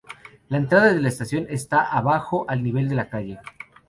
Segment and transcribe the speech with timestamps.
[0.49, 3.37] La entrada de la estación está abajo al nivel de la calle.